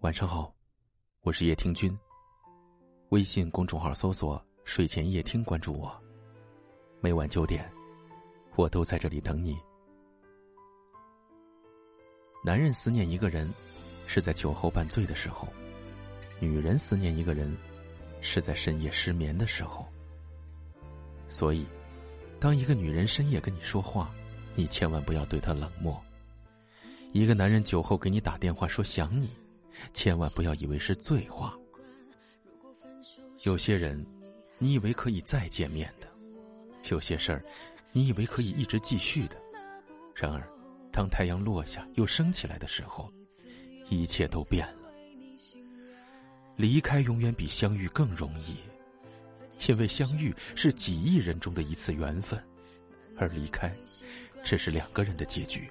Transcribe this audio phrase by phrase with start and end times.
[0.00, 0.50] 晚上好，
[1.20, 1.94] 我是叶听君。
[3.10, 5.94] 微信公众号搜索“睡前夜听”，关注我。
[7.02, 7.70] 每晚九点，
[8.56, 9.58] 我都在这里等你。
[12.42, 13.52] 男人思念一个人，
[14.06, 15.46] 是在酒后半醉的时候；
[16.40, 17.54] 女人思念一个人，
[18.22, 19.86] 是在深夜失眠的时候。
[21.28, 21.66] 所以，
[22.40, 24.10] 当一个女人深夜跟你说话，
[24.54, 26.02] 你千万不要对她冷漠。
[27.12, 29.28] 一个男人酒后给你打电话说想你。
[29.92, 31.54] 千万不要以为是醉话。
[33.42, 34.04] 有些人，
[34.58, 36.06] 你以为可以再见面的；
[36.90, 37.44] 有些事儿，
[37.92, 39.36] 你以为可以一直继续的。
[40.14, 40.46] 然而，
[40.92, 43.10] 当太阳落下又升起来的时候，
[43.88, 44.92] 一切都变了。
[46.56, 48.56] 离开永远比相遇更容易，
[49.66, 52.38] 因为相遇是几亿人中的一次缘分，
[53.16, 53.74] 而离开，
[54.44, 55.70] 只是两个人的结局。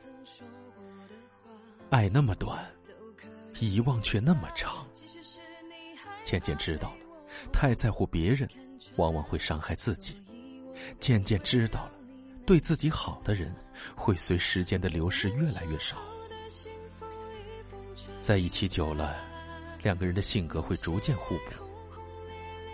[1.91, 2.67] 爱那么短。
[3.65, 4.85] 遗忘却那么长，
[6.23, 6.97] 渐渐知道了，
[7.51, 8.47] 太在乎别人，
[8.95, 10.13] 往往会伤害自己；
[10.99, 11.91] 渐渐知道了，
[12.45, 13.53] 对自己好的人，
[13.95, 15.97] 会随时间的流逝越来越少。
[18.21, 19.15] 在一起久了，
[19.81, 21.51] 两个人的性格会逐渐互补。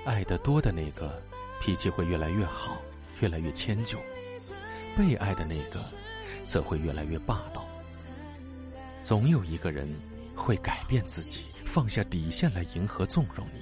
[0.05, 1.21] 爱的多的那个，
[1.59, 2.77] 脾气会越来越好，
[3.21, 3.97] 越来越迁就；
[4.95, 5.79] 被爱的那个，
[6.45, 7.65] 则会越来越霸道。
[9.01, 9.87] 总有一个人。
[10.35, 13.61] 会改变自己，放下底线来迎合纵容你，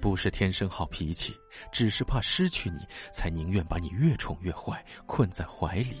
[0.00, 1.34] 不是天生好脾气，
[1.70, 2.80] 只是怕失去你，
[3.12, 5.96] 才宁愿把你越宠越坏，困在怀里。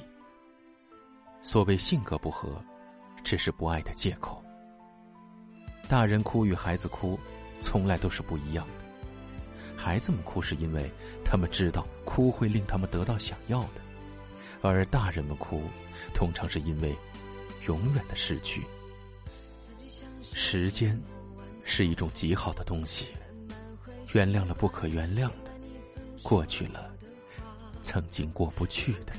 [1.42, 2.62] 所谓性格不合，
[3.22, 4.42] 只是不爱的借口。
[5.86, 7.18] 大人哭与孩子哭，
[7.60, 8.84] 从来都是不一样的。
[9.76, 10.90] 孩子们哭是因为
[11.24, 13.82] 他们知道哭会令他们得到想要的，
[14.62, 15.62] 而大人们哭，
[16.14, 16.96] 通常是因为
[17.66, 18.62] 永远的失去。
[20.36, 21.00] 时间
[21.64, 23.06] 是一种极好的东西，
[24.12, 25.52] 原谅了不可原谅的，
[26.24, 26.90] 过去了
[27.82, 29.12] 曾经过不去的。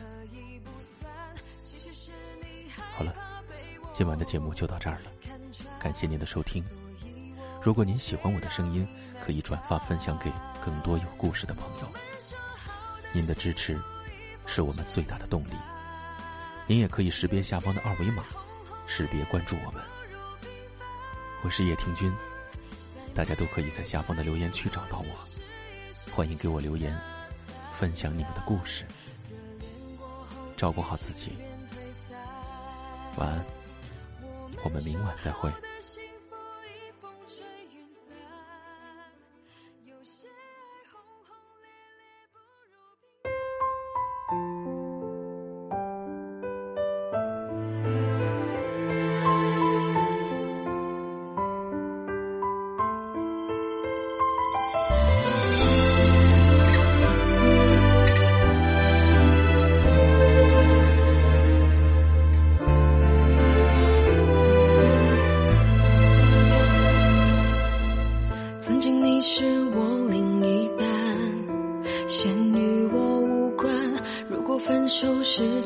[2.93, 3.15] 好了，
[3.93, 5.11] 今晚的节目就到这儿了，
[5.79, 6.61] 感谢您的收听。
[7.61, 8.85] 如果您喜欢我的声音，
[9.21, 10.29] 可以转发分享给
[10.63, 11.89] 更多有故事的朋友。
[13.13, 13.81] 您的支持
[14.45, 15.55] 是我们最大的动力。
[16.67, 18.25] 您也可以识别下方的二维码，
[18.85, 19.81] 识别关注我们。
[21.45, 22.11] 我是叶听君，
[23.13, 26.99] 大家都可以在下方的留言区找到我，欢迎给我留言，
[27.71, 28.83] 分享你们的故事，
[30.57, 31.37] 照顾好自己，
[33.17, 33.45] 晚安，
[34.63, 35.53] 我们明晚再会。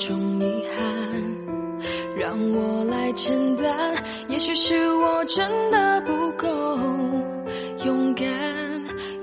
[0.10, 0.84] 种遗憾，
[2.18, 3.94] 让我来承担。
[4.28, 6.48] 也许是我真的不够
[7.86, 8.26] 勇敢，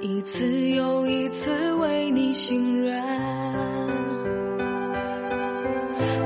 [0.00, 3.02] 一次又一次为你心软，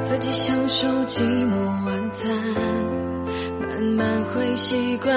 [0.03, 1.57] 自己享受寂寞
[1.87, 2.31] 晚餐，
[3.61, 5.17] 慢慢会习惯。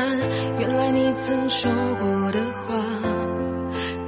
[0.57, 2.73] 原来你曾说过的话。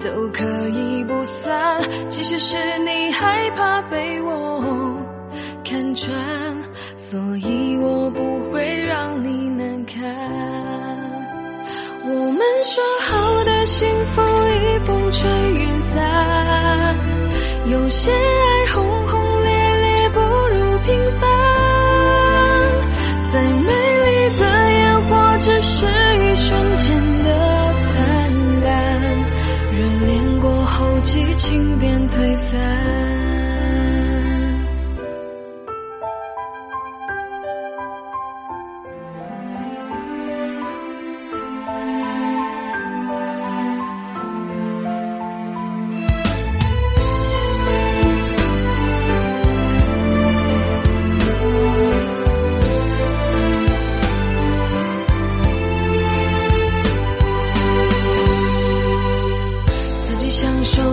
[0.05, 1.81] 都可以不散，
[2.11, 4.59] 其实是你害怕被我
[5.75, 6.09] 看穿，
[6.95, 10.01] 所以我不会让你难堪。
[12.05, 16.95] 我们说好的幸福已风吹云散，
[17.69, 21.27] 有些爱轰轰烈烈不如平凡，
[23.33, 23.67] 再美
[24.05, 24.09] 丽
[24.39, 25.11] 的烟火
[25.41, 26.47] 只是一瞬
[26.77, 26.85] 间
[27.25, 27.27] 的
[27.81, 27.91] 灿
[28.63, 28.71] 烂，
[29.73, 30.85] 热恋过后。
[31.03, 32.84] 激情便退散。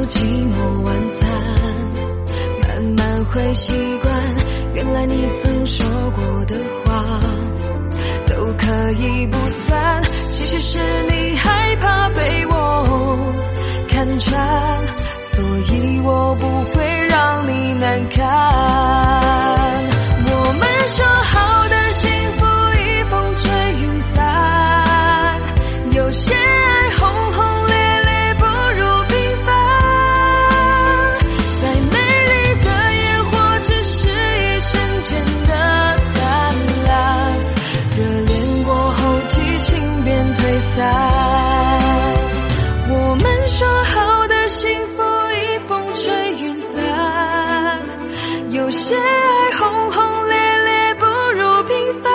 [0.06, 0.19] 寂
[0.49, 1.31] 寞晚餐，
[2.62, 4.12] 慢慢会习惯。
[4.75, 5.84] 原来你曾说
[6.14, 7.20] 过的话，
[8.29, 10.02] 都可以不算。
[10.31, 10.61] 其实。
[10.61, 10.79] 是
[48.72, 50.34] 有些爱轰轰烈
[50.64, 52.10] 烈不如平凡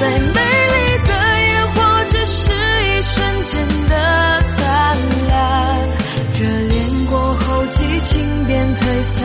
[0.00, 0.40] 再美
[0.72, 0.76] 丽
[1.06, 1.12] 的
[1.42, 1.76] 烟火
[2.06, 2.50] 只是
[2.88, 3.94] 一瞬间的
[4.56, 4.96] 灿
[5.28, 5.30] 烂。
[6.40, 9.16] 热恋过后激情便退散。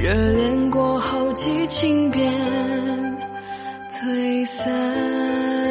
[0.00, 2.32] 热恋过后激情便
[3.90, 5.63] 退散。